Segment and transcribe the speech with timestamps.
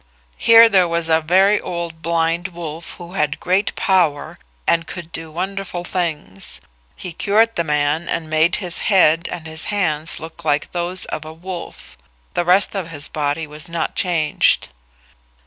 [0.39, 5.29] Here there was a very old blind wolf who had great power and could do
[5.31, 6.59] wonderful things.
[6.95, 11.23] He cured the man and made his head and his hands look like those of
[11.23, 11.97] a wolf.
[12.33, 14.69] The rest of his body was not changed.